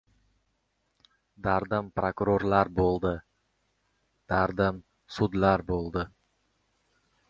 [1.47, 3.13] Dardim prokuraturalar bo‘ldi,
[4.35, 4.85] dardim
[5.21, 6.13] sudlar bo‘ldi.